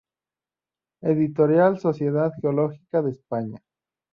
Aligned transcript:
Editorial: 1.03 1.79
Sociedad 1.79 2.31
Geológica 2.41 3.03
de 3.03 3.11
España. 3.11 3.61